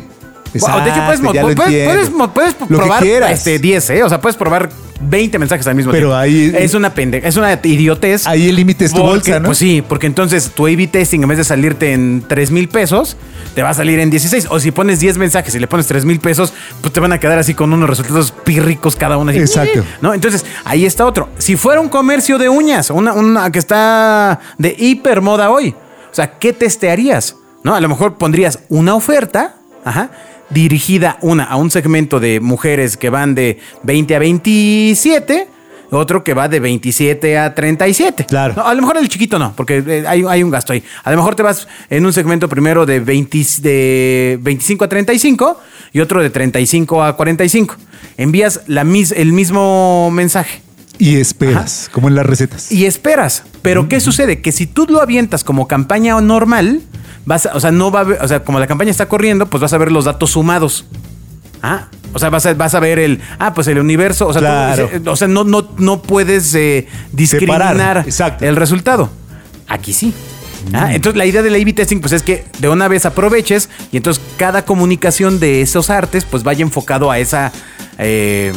Wow, 0.59 0.83
de 0.83 0.89
hecho, 0.89 1.05
puedes, 1.05 1.21
ya 1.33 1.41
puedes, 1.41 2.29
puedes 2.33 2.53
probar 2.55 3.03
este, 3.31 3.59
10, 3.59 3.89
¿eh? 3.91 4.03
O 4.03 4.09
sea, 4.09 4.21
puedes 4.21 4.35
probar 4.37 4.69
20 5.01 5.37
mensajes 5.39 5.67
al 5.67 5.75
mismo 5.75 5.91
Pero 5.91 6.07
tiempo. 6.09 6.15
ahí- 6.15 6.53
Es 6.63 6.73
una 6.73 6.93
pendeja, 6.93 7.27
es 7.27 7.35
una 7.35 7.59
idiotez. 7.63 8.25
Ahí 8.27 8.47
el 8.49 8.55
límite 8.55 8.85
es 8.85 8.91
tu 8.91 8.97
Porque, 9.01 9.11
bolsa, 9.31 9.39
¿no? 9.39 9.45
Pues 9.47 9.57
sí, 9.57 9.83
porque 9.87 10.07
entonces 10.07 10.51
tu 10.55 10.65
A-B 10.67 10.87
testing 10.87 11.21
en 11.21 11.27
vez 11.27 11.37
de 11.37 11.43
salirte 11.43 11.91
en 11.93 12.23
3 12.27 12.51
mil 12.51 12.69
pesos, 12.69 13.17
te 13.53 13.61
va 13.61 13.69
a 13.71 13.73
salir 13.73 13.99
en 13.99 14.09
16. 14.09 14.47
O 14.49 14.59
si 14.59 14.71
pones 14.71 14.99
10 14.99 15.17
mensajes 15.17 15.53
y 15.55 15.59
le 15.59 15.67
pones 15.67 15.87
3 15.87 16.05
mil 16.05 16.19
pesos, 16.19 16.53
pues 16.81 16.93
te 16.93 16.99
van 17.01 17.11
a 17.11 17.19
quedar 17.19 17.37
así 17.39 17.53
con 17.53 17.73
unos 17.73 17.89
resultados 17.89 18.31
pírricos 18.31 18.95
cada 18.95 19.17
uno. 19.17 19.31
así, 19.31 19.39
Exacto. 19.39 19.83
¿No? 20.01 20.13
Entonces, 20.13 20.45
ahí 20.63 20.85
está 20.85 21.05
otro. 21.05 21.29
Si 21.37 21.55
fuera 21.57 21.81
un 21.81 21.89
comercio 21.89 22.37
de 22.37 22.47
uñas, 22.49 22.89
una, 22.89 23.13
una 23.13 23.51
que 23.51 23.59
está 23.59 24.39
de 24.57 24.75
hiper 24.79 25.21
moda 25.21 25.49
hoy, 25.51 25.69
o 26.09 26.15
sea, 26.15 26.39
¿qué 26.39 26.53
testearías? 26.53 27.35
¿No? 27.63 27.75
A 27.75 27.81
lo 27.81 27.89
mejor 27.89 28.17
pondrías 28.17 28.59
una 28.69 28.95
oferta 28.95 29.55
ajá, 29.83 30.09
dirigida 30.49 31.17
una 31.21 31.43
a 31.45 31.55
un 31.57 31.71
segmento 31.71 32.19
de 32.19 32.39
mujeres 32.39 32.97
que 32.97 33.09
van 33.09 33.35
de 33.35 33.59
20 33.83 34.15
a 34.15 34.19
27, 34.19 35.47
otro 35.91 36.23
que 36.23 36.33
va 36.33 36.47
de 36.47 36.59
27 36.59 37.37
a 37.37 37.53
37. 37.55 38.25
Claro. 38.25 38.53
No, 38.57 38.65
a 38.67 38.73
lo 38.73 38.81
mejor 38.81 38.97
el 38.97 39.07
chiquito 39.09 39.39
no, 39.39 39.53
porque 39.55 39.83
eh, 39.85 40.03
hay, 40.07 40.23
hay 40.27 40.43
un 40.43 40.51
gasto 40.51 40.73
ahí. 40.73 40.83
A 41.03 41.11
lo 41.11 41.17
mejor 41.17 41.35
te 41.35 41.43
vas 41.43 41.67
en 41.89 42.05
un 42.05 42.11
segmento 42.13 42.49
primero 42.49 42.85
de, 42.85 42.99
20 42.99 43.37
de 43.61 44.37
25 44.41 44.83
a 44.85 44.89
35 44.89 45.61
y 45.93 45.99
otro 45.99 46.21
de 46.21 46.29
35 46.29 47.03
a 47.03 47.15
45. 47.15 47.75
Envías 48.17 48.61
la, 48.67 48.83
mis- 48.83 49.11
el 49.11 49.31
mismo 49.33 50.09
mensaje. 50.11 50.61
Y 50.97 51.17
esperas, 51.17 51.89
como 51.91 52.07
en 52.07 52.15
las 52.15 52.25
recetas. 52.25 52.71
Y 52.71 52.85
esperas. 52.85 53.43
Pero 53.61 53.89
¿qué 53.89 53.99
sucede? 53.99 54.41
Que 54.41 54.51
si 54.51 54.65
tú 54.65 54.85
lo 54.89 55.01
avientas 55.01 55.43
como 55.43 55.67
campaña 55.67 56.19
normal, 56.21 56.81
vas 57.25 57.45
a- 57.47 57.53
o 57.55 57.59
sea, 57.59 57.71
no 57.71 57.91
va 57.91 58.01
a 58.01 58.03
ver- 58.03 58.19
o 58.21 58.27
sea, 58.27 58.43
como 58.43 58.59
la 58.59 58.67
campaña 58.67 58.91
está 58.91 59.07
corriendo, 59.07 59.47
pues 59.47 59.61
vas 59.61 59.73
a 59.73 59.77
ver 59.77 59.91
los 59.91 60.05
datos 60.05 60.31
sumados. 60.31 60.85
Ah, 61.61 61.87
o 62.13 62.19
sea, 62.19 62.29
vas 62.29 62.45
a, 62.45 62.53
vas 62.53 62.75
a 62.75 62.79
ver 62.79 62.99
el, 62.99 63.19
ah, 63.39 63.53
pues 63.53 63.67
el 63.67 63.79
universo, 63.79 64.27
o 64.27 64.31
sea, 64.33 64.39
Claro. 64.39 64.89
eh, 64.91 65.01
o 65.05 65.15
sea 65.15 65.27
no, 65.27 65.43
no, 65.43 65.67
no 65.77 66.01
puedes 66.01 66.53
eh, 66.55 66.87
discriminar 67.11 68.05
el 68.41 68.55
resultado. 68.55 69.09
Aquí 69.67 69.91
sí. 69.91 70.13
Ah, 70.73 70.93
entonces 70.95 71.17
la 71.17 71.25
idea 71.25 71.41
del 71.43 71.55
A-B 71.55 71.73
testing 71.73 71.99
pues 71.99 72.13
es 72.13 72.23
que 72.23 72.45
de 72.59 72.69
una 72.69 72.87
vez 72.87 73.05
aproveches 73.05 73.69
y 73.91 73.97
entonces 73.97 74.23
cada 74.37 74.63
comunicación 74.65 75.39
de 75.39 75.61
esos 75.61 75.89
artes 75.89 76.23
pues 76.25 76.43
vaya 76.43 76.61
enfocado 76.63 77.11
a 77.11 77.19
esa 77.19 77.51
eh, 77.99 78.51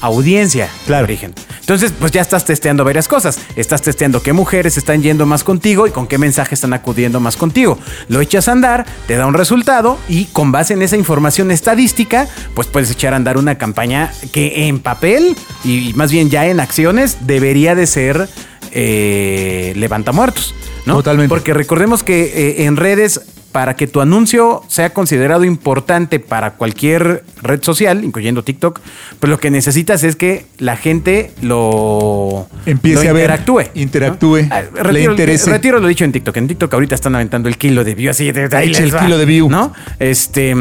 audiencia 0.00 0.68
Claro. 0.86 1.06
de 1.06 1.12
origen. 1.12 1.34
Entonces 1.60 1.92
pues 1.98 2.12
ya 2.12 2.22
estás 2.22 2.44
testeando 2.44 2.84
varias 2.84 3.08
cosas. 3.08 3.38
Estás 3.56 3.82
testeando 3.82 4.22
qué 4.22 4.32
mujeres 4.32 4.76
están 4.76 5.02
yendo 5.02 5.26
más 5.26 5.44
contigo 5.44 5.86
y 5.86 5.90
con 5.90 6.06
qué 6.06 6.16
mensajes 6.18 6.54
están 6.54 6.72
acudiendo 6.72 7.20
más 7.20 7.36
contigo. 7.36 7.78
Lo 8.08 8.20
echas 8.20 8.48
a 8.48 8.52
andar, 8.52 8.86
te 9.06 9.16
da 9.16 9.26
un 9.26 9.34
resultado 9.34 9.98
y 10.08 10.26
con 10.26 10.50
base 10.52 10.74
en 10.74 10.82
esa 10.82 10.96
información 10.96 11.50
estadística 11.50 12.26
pues 12.54 12.68
puedes 12.68 12.90
echar 12.90 13.12
a 13.12 13.16
andar 13.16 13.36
una 13.36 13.58
campaña 13.58 14.12
que 14.32 14.68
en 14.68 14.80
papel 14.80 15.36
y 15.64 15.92
más 15.94 16.10
bien 16.10 16.30
ya 16.30 16.46
en 16.46 16.60
acciones 16.60 17.18
debería 17.26 17.74
de 17.74 17.86
ser 17.86 18.28
eh, 18.72 19.72
levanta 19.76 20.12
muertos. 20.12 20.54
¿no? 20.86 20.94
Totalmente. 20.96 21.28
Porque 21.28 21.52
recordemos 21.54 22.02
que 22.02 22.22
eh, 22.24 22.64
en 22.64 22.76
redes, 22.76 23.20
para 23.58 23.74
que 23.74 23.88
tu 23.88 24.00
anuncio 24.00 24.62
sea 24.68 24.90
considerado 24.90 25.42
importante 25.42 26.20
para 26.20 26.52
cualquier 26.52 27.24
red 27.42 27.60
social, 27.60 28.04
incluyendo 28.04 28.44
TikTok, 28.44 28.78
pues 29.18 29.28
lo 29.28 29.40
que 29.40 29.50
necesitas 29.50 30.04
es 30.04 30.14
que 30.14 30.46
la 30.58 30.76
gente 30.76 31.32
lo, 31.42 32.46
Empiece 32.66 33.02
lo 33.02 33.10
a 33.10 33.12
ver, 33.14 33.22
interactúe. 33.24 33.62
interactúe, 33.74 34.46
Ah, 34.48 34.62
le 34.62 34.82
retiro, 34.84 35.10
interese. 35.10 35.50
retiro 35.50 35.80
lo 35.80 35.88
dicho 35.88 36.04
en 36.04 36.12
TikTok. 36.12 36.36
En 36.36 36.46
TikTok 36.46 36.72
ahorita 36.72 36.94
están 36.94 37.16
aventando 37.16 37.48
el 37.48 37.58
kilo 37.58 37.82
de 37.82 37.96
view 37.96 38.10
así 38.12 38.30
de, 38.30 38.48
de 38.48 38.56
ahí 38.56 38.72
el 38.72 38.94
va, 38.94 39.00
kilo 39.00 39.18
de 39.18 39.24
view. 39.24 39.50
¿No? 39.50 39.72
Este. 39.98 40.54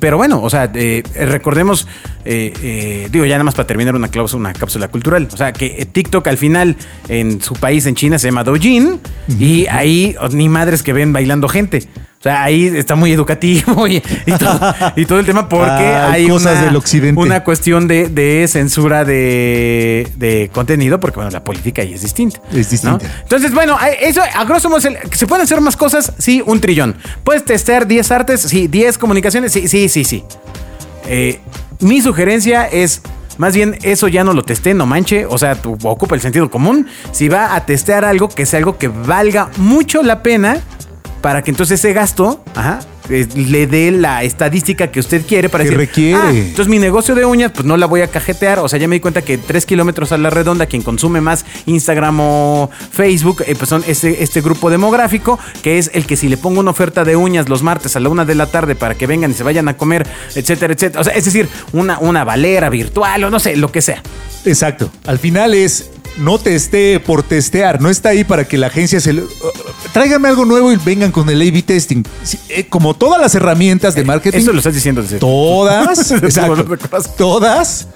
Pero 0.00 0.16
bueno, 0.16 0.42
o 0.42 0.50
sea, 0.50 0.70
eh, 0.74 1.02
recordemos, 1.14 1.86
eh, 2.24 2.52
eh, 2.62 3.08
digo, 3.10 3.24
ya 3.24 3.34
nada 3.34 3.44
más 3.44 3.54
para 3.54 3.66
terminar 3.66 3.94
una, 3.94 4.08
cláusula, 4.08 4.40
una 4.40 4.52
cápsula 4.52 4.88
cultural. 4.88 5.28
O 5.32 5.36
sea, 5.36 5.52
que 5.52 5.86
TikTok 5.86 6.26
al 6.26 6.38
final 6.38 6.76
en 7.08 7.40
su 7.40 7.54
país, 7.54 7.86
en 7.86 7.94
China, 7.94 8.18
se 8.18 8.28
llama 8.28 8.42
Douyin 8.42 9.00
y 9.38 9.66
ahí 9.68 10.16
ni 10.32 10.48
madres 10.48 10.82
que 10.82 10.92
ven 10.92 11.12
bailando 11.12 11.48
gente. 11.48 11.88
O 12.18 12.22
sea, 12.22 12.42
ahí 12.42 12.66
está 12.66 12.96
muy 12.96 13.12
educativo 13.12 13.86
y, 13.86 13.96
y 14.26 14.32
todo, 14.32 14.74
y 14.96 15.04
todo 15.06 15.20
el 15.20 15.26
tema 15.26 15.48
porque 15.48 15.70
Ay, 15.84 16.22
hay 16.24 16.28
cosas 16.28 16.54
una, 16.54 16.62
del 16.64 16.76
occidente. 16.76 17.20
una 17.20 17.44
cuestión 17.44 17.86
de, 17.86 18.08
de 18.08 18.48
censura 18.48 19.04
de, 19.04 20.08
de 20.16 20.50
contenido 20.52 20.98
porque, 20.98 21.16
bueno, 21.16 21.30
la 21.30 21.44
política 21.44 21.82
ahí 21.82 21.92
es 21.94 22.02
distinta. 22.02 22.40
Es 22.52 22.70
distinta. 22.70 23.04
¿no? 23.06 23.10
Entonces, 23.22 23.52
bueno, 23.54 23.76
a- 23.78 23.90
eso 23.90 24.22
a 24.34 24.44
grosso 24.44 24.68
modo, 24.70 24.80
¿se 24.80 25.26
pueden 25.26 25.44
hacer 25.44 25.60
más 25.60 25.76
cosas? 25.76 26.12
Sí, 26.18 26.42
un 26.44 26.60
trillón. 26.60 26.96
¿Puedes 27.22 27.44
testear 27.44 27.86
10 27.86 28.10
artes? 28.10 28.40
Sí, 28.40 28.66
10 28.66 28.98
comunicaciones. 28.98 29.52
Sí, 29.52 29.68
sí, 29.68 29.88
sí, 29.88 30.02
sí. 30.04 30.24
Eh, 31.06 31.38
mi 31.80 32.00
sugerencia 32.00 32.64
es, 32.64 33.02
más 33.38 33.54
bien, 33.54 33.78
eso 33.82 34.08
ya 34.08 34.24
no 34.24 34.32
lo 34.32 34.42
testé, 34.42 34.74
no 34.74 34.86
manche. 34.86 35.26
O 35.26 35.38
sea, 35.38 35.54
tú 35.54 35.76
ocupa 35.84 36.14
el 36.14 36.20
sentido 36.22 36.50
común. 36.50 36.88
Si 37.12 37.28
va 37.28 37.54
a 37.54 37.66
testear 37.66 38.04
algo, 38.04 38.28
que 38.28 38.46
sea 38.46 38.58
algo 38.58 38.78
que 38.78 38.88
valga 38.88 39.50
mucho 39.58 40.02
la 40.02 40.22
pena 40.22 40.60
para 41.26 41.42
que 41.42 41.50
entonces 41.50 41.80
ese 41.80 41.92
gasto 41.92 42.40
ajá, 42.54 42.78
eh, 43.10 43.26
le 43.34 43.66
dé 43.66 43.90
la 43.90 44.22
estadística 44.22 44.92
que 44.92 45.00
usted 45.00 45.26
quiere 45.26 45.48
para 45.48 45.64
Que 45.64 45.70
decir, 45.70 45.78
requiere. 45.88 46.14
"Ah, 46.22 46.30
entonces 46.30 46.68
mi 46.68 46.78
negocio 46.78 47.16
de 47.16 47.24
uñas, 47.24 47.50
pues 47.52 47.64
no 47.64 47.76
la 47.76 47.86
voy 47.86 48.02
a 48.02 48.06
cajetear. 48.06 48.60
O 48.60 48.68
sea, 48.68 48.78
ya 48.78 48.86
me 48.86 48.94
di 48.94 49.00
cuenta 49.00 49.22
que 49.22 49.36
3 49.36 49.66
kilómetros 49.66 50.12
a 50.12 50.18
la 50.18 50.30
redonda, 50.30 50.66
quien 50.66 50.82
consume 50.82 51.20
más 51.20 51.44
Instagram 51.66 52.20
o 52.20 52.70
Facebook, 52.92 53.42
eh, 53.44 53.56
pues 53.58 53.68
son 53.68 53.82
este, 53.88 54.22
este 54.22 54.40
grupo 54.40 54.70
demográfico, 54.70 55.36
que 55.64 55.78
es 55.78 55.90
el 55.94 56.06
que 56.06 56.16
si 56.16 56.28
le 56.28 56.36
pongo 56.36 56.60
una 56.60 56.70
oferta 56.70 57.02
de 57.02 57.16
uñas 57.16 57.48
los 57.48 57.64
martes 57.64 57.96
a 57.96 57.98
la 57.98 58.08
una 58.08 58.24
de 58.24 58.36
la 58.36 58.46
tarde 58.46 58.76
para 58.76 58.94
que 58.94 59.08
vengan 59.08 59.32
y 59.32 59.34
se 59.34 59.42
vayan 59.42 59.66
a 59.66 59.76
comer, 59.76 60.06
etcétera, 60.36 60.74
etcétera. 60.74 61.00
O 61.00 61.04
sea, 61.04 61.12
es 61.14 61.24
decir, 61.24 61.48
una, 61.72 61.98
una 61.98 62.22
valera 62.22 62.70
virtual 62.70 63.24
o 63.24 63.30
no 63.30 63.40
sé, 63.40 63.56
lo 63.56 63.72
que 63.72 63.82
sea. 63.82 64.00
Exacto. 64.44 64.92
Al 65.06 65.18
final 65.18 65.54
es 65.54 65.90
no 66.18 66.38
testee 66.38 67.00
por 67.00 67.22
testear. 67.22 67.80
No 67.80 67.90
está 67.90 68.10
ahí 68.10 68.24
para 68.24 68.44
que 68.46 68.58
la 68.58 68.68
agencia 68.68 69.00
se... 69.00 69.12
tráiganme 69.96 70.28
algo 70.28 70.44
nuevo 70.44 70.70
y 70.70 70.76
vengan 70.76 71.10
con 71.10 71.26
el 71.30 71.40
A-B 71.40 71.62
testing. 71.62 72.02
Sí, 72.22 72.38
eh, 72.50 72.66
como 72.68 72.92
todas 72.92 73.18
las 73.18 73.34
herramientas 73.34 73.94
de 73.94 74.04
marketing, 74.04 74.36
Eso 74.36 74.52
lo 74.52 74.58
estás 74.58 74.74
diciendo 74.74 75.02
todas, 75.18 76.12
exacto, 76.22 76.76
todas, 77.16 77.88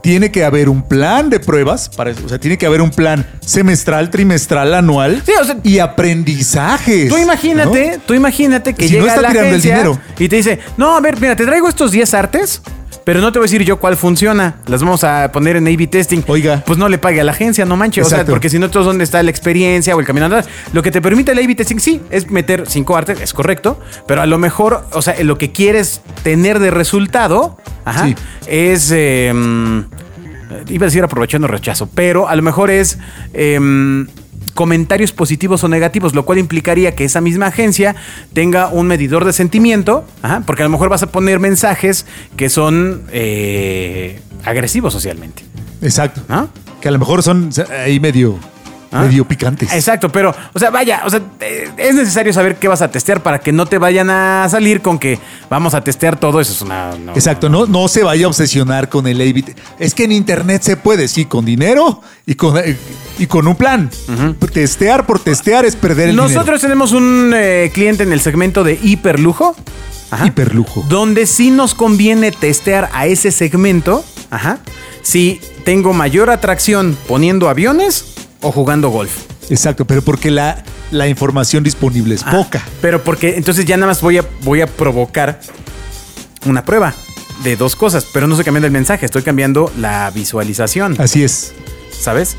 tiene 0.00 0.30
que 0.30 0.44
haber 0.44 0.68
un 0.68 0.82
plan 0.82 1.30
de 1.30 1.40
pruebas. 1.40 1.88
Para, 1.88 2.12
o 2.12 2.28
sea, 2.28 2.38
tiene 2.38 2.58
que 2.58 2.66
haber 2.66 2.80
un 2.80 2.90
plan 2.90 3.26
semestral, 3.44 4.08
trimestral, 4.08 4.72
anual. 4.72 5.20
Sí, 5.26 5.32
o 5.40 5.44
sea, 5.44 5.56
y 5.64 5.80
aprendizajes. 5.80 7.08
Tú 7.08 7.18
imagínate, 7.18 7.98
tú 8.06 8.14
imagínate 8.14 8.74
que 8.74 8.86
Si 8.86 8.94
no 8.94 9.00
llega 9.00 9.14
está 9.14 9.22
la 9.22 9.28
tirando 9.30 9.48
el 9.48 9.54
agencia 9.56 9.74
dinero. 9.78 10.00
y 10.16 10.28
te 10.28 10.36
dice, 10.36 10.60
no, 10.76 10.96
a 10.96 11.00
ver, 11.00 11.20
mira, 11.20 11.34
te 11.34 11.44
traigo 11.44 11.68
estos 11.68 11.90
10 11.90 12.14
artes, 12.14 12.62
pero 13.04 13.20
no 13.20 13.32
te 13.32 13.38
voy 13.38 13.44
a 13.44 13.48
decir 13.50 13.64
yo 13.64 13.78
cuál 13.78 13.96
funciona. 13.96 14.56
Las 14.66 14.82
vamos 14.82 15.04
a 15.04 15.30
poner 15.32 15.56
en 15.56 15.66
A-B 15.66 15.86
testing. 15.86 16.22
Oiga. 16.26 16.62
Pues 16.66 16.78
no 16.78 16.88
le 16.88 16.98
pague 16.98 17.20
a 17.20 17.24
la 17.24 17.32
agencia, 17.32 17.64
no 17.64 17.76
manches. 17.76 18.06
O 18.06 18.10
sea, 18.10 18.24
porque 18.24 18.48
si 18.50 18.58
no, 18.58 18.66
entonces, 18.66 18.86
¿dónde 18.86 19.04
está 19.04 19.22
la 19.22 19.30
experiencia 19.30 19.96
o 19.96 20.00
el 20.00 20.06
camino 20.06 20.26
andar? 20.26 20.44
Lo 20.72 20.82
que 20.82 20.90
te 20.90 21.00
permite 21.00 21.32
el 21.32 21.38
A-B 21.38 21.54
testing, 21.54 21.78
sí, 21.78 22.00
es 22.10 22.30
meter 22.30 22.64
cinco 22.66 22.96
artes, 22.96 23.20
es 23.20 23.32
correcto, 23.32 23.80
pero 24.06 24.20
a 24.22 24.26
lo 24.26 24.38
mejor, 24.38 24.84
o 24.92 25.02
sea, 25.02 25.14
lo 25.22 25.38
que 25.38 25.52
quieres 25.52 26.00
tener 26.22 26.58
de 26.58 26.70
resultado, 26.70 27.56
ajá, 27.84 28.06
Sí. 28.06 28.14
es... 28.46 28.90
eh, 28.94 29.32
mm, 29.34 29.80
iba 30.70 30.84
a 30.84 30.88
decir 30.88 31.04
aprovechando 31.04 31.46
rechazo, 31.46 31.88
pero 31.94 32.28
a 32.28 32.34
lo 32.34 32.42
mejor 32.42 32.70
es 32.70 32.98
em, 33.34 34.06
comentarios 34.50 35.12
positivos 35.12 35.64
o 35.64 35.68
negativos, 35.68 36.14
lo 36.14 36.24
cual 36.24 36.38
implicaría 36.38 36.94
que 36.94 37.04
esa 37.04 37.20
misma 37.20 37.46
agencia 37.46 37.96
tenga 38.32 38.68
un 38.68 38.86
medidor 38.86 39.24
de 39.24 39.32
sentimiento, 39.32 40.04
ajá, 40.22 40.42
porque 40.46 40.62
a 40.62 40.66
lo 40.66 40.70
mejor 40.70 40.88
vas 40.88 41.02
a 41.02 41.06
poner 41.08 41.38
mensajes 41.40 42.06
que 42.36 42.48
son 42.48 43.02
eh, 43.12 44.20
agresivos 44.44 44.92
socialmente. 44.92 45.44
Exacto. 45.82 46.22
¿no? 46.28 46.48
Que 46.80 46.88
a 46.88 46.90
lo 46.90 46.98
mejor 46.98 47.22
son 47.22 47.50
ahí 47.84 48.00
medio, 48.00 48.38
¿Ah? 48.90 49.02
medio 49.02 49.26
picantes. 49.26 49.72
Exacto, 49.72 50.10
pero, 50.10 50.34
o 50.54 50.58
sea, 50.58 50.70
vaya, 50.70 51.02
o 51.04 51.10
sea, 51.10 51.20
eh, 51.40 51.70
es 51.76 51.94
necesario 51.94 52.32
saber 52.32 52.56
qué 52.56 52.68
vas 52.68 52.80
a 52.80 52.90
testear 52.90 53.22
para 53.22 53.38
que 53.38 53.52
no 53.52 53.66
te 53.66 53.78
vayan 53.78 54.08
a 54.08 54.48
salir 54.48 54.80
con 54.80 54.98
que 54.98 55.18
vamos 55.50 55.74
a 55.74 55.82
testear 55.82 56.18
todo 56.18 56.40
eso. 56.40 56.52
Es 56.52 56.62
una. 56.62 56.92
no, 56.96 57.12
Exacto, 57.12 57.48
no, 57.48 57.66
no 57.66 57.88
se 57.88 58.02
vaya 58.02 58.26
a 58.26 58.28
obsesionar 58.28 58.88
con 58.88 59.06
el 59.06 59.20
A-B. 59.20 59.54
Es 59.78 59.94
que 59.94 60.04
en 60.04 60.12
internet 60.12 60.62
se 60.62 60.76
puede, 60.76 61.08
sí, 61.08 61.26
con 61.26 61.44
dinero 61.44 62.00
y 62.26 62.34
con, 62.34 62.56
eh, 62.56 62.76
y 63.18 63.26
con 63.26 63.46
un 63.46 63.56
plan. 63.56 63.90
Testear 64.52 65.06
por 65.06 65.20
testear 65.20 65.64
es 65.64 65.76
perder 65.76 66.10
el 66.10 66.16
Nosotros 66.16 66.60
tenemos 66.60 66.92
un 66.92 67.32
eh, 67.34 67.70
cliente 67.72 68.04
en 68.04 68.12
el 68.12 68.20
segmento 68.20 68.64
de 68.64 68.78
hiperlujo. 68.82 69.54
Ajá. 70.10 70.26
Hiperlujo. 70.26 70.84
Donde 70.88 71.26
sí 71.26 71.50
nos 71.50 71.74
conviene 71.74 72.32
testear 72.32 72.88
a 72.94 73.06
ese 73.06 73.30
segmento. 73.30 74.04
Ajá. 74.30 74.58
Si 75.02 75.40
tengo 75.64 75.92
mayor 75.92 76.30
atracción 76.30 76.96
poniendo 77.06 77.48
aviones 77.48 78.17
o 78.40 78.52
jugando 78.52 78.88
golf. 78.90 79.24
Exacto, 79.50 79.84
pero 79.86 80.02
porque 80.02 80.30
la, 80.30 80.62
la 80.90 81.08
información 81.08 81.64
disponible 81.64 82.14
es 82.14 82.22
Ah, 82.24 82.30
poca. 82.32 82.62
Pero 82.80 83.02
porque 83.02 83.36
entonces 83.36 83.64
ya 83.64 83.76
nada 83.76 83.88
más 83.88 84.00
voy 84.00 84.18
a, 84.18 84.24
voy 84.42 84.60
a 84.60 84.66
provocar 84.66 85.40
una 86.46 86.64
prueba 86.64 86.94
de 87.42 87.56
dos 87.56 87.74
cosas. 87.76 88.06
Pero 88.12 88.26
no 88.26 88.34
estoy 88.34 88.44
cambiando 88.44 88.66
el 88.66 88.72
mensaje, 88.72 89.06
estoy 89.06 89.22
cambiando 89.22 89.72
la 89.78 90.10
visualización. 90.10 90.96
Así 91.00 91.24
es. 91.24 91.52
¿Sabes? 91.98 92.36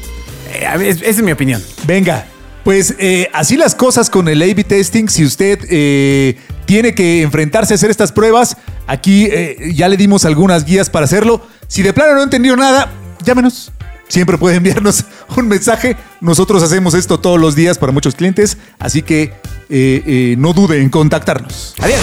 Eh, 0.51 0.65
esa 1.01 1.05
es 1.05 1.21
mi 1.21 1.31
opinión. 1.31 1.63
Venga, 1.85 2.25
pues 2.63 2.95
eh, 2.99 3.29
así 3.33 3.57
las 3.57 3.75
cosas 3.75 4.09
con 4.09 4.27
el 4.27 4.41
A-B 4.41 4.63
testing. 4.63 5.07
Si 5.07 5.25
usted 5.25 5.59
eh, 5.69 6.37
tiene 6.65 6.93
que 6.93 7.21
enfrentarse 7.23 7.73
a 7.73 7.75
hacer 7.75 7.89
estas 7.89 8.11
pruebas, 8.11 8.55
aquí 8.87 9.29
ya 9.73 9.87
le 9.87 9.97
dimos 9.97 10.25
algunas 10.25 10.63
guías 10.65 10.89
para 10.89 11.05
hacerlo. 11.05 11.41
Si 11.67 11.81
de 11.81 11.93
plano 11.93 12.13
no 12.15 12.23
entendió 12.23 12.55
nada, 12.55 12.91
llámenos. 13.25 13.71
Siempre 14.09 14.37
puede 14.37 14.57
enviarnos 14.57 15.05
un 15.37 15.47
mensaje. 15.47 15.95
Nosotros 16.19 16.61
hacemos 16.61 16.93
esto 16.93 17.19
todos 17.19 17.39
los 17.39 17.55
días 17.55 17.77
para 17.77 17.93
muchos 17.93 18.15
clientes, 18.15 18.57
así 18.79 19.01
que 19.01 19.23
eh, 19.69 20.03
eh, 20.05 20.35
no 20.37 20.51
dude 20.51 20.81
en 20.81 20.89
contactarnos. 20.89 21.75
Adiós. 21.79 21.99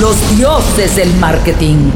Los 0.00 0.38
dioses 0.38 0.94
del 0.94 1.12
marketing. 1.16 1.90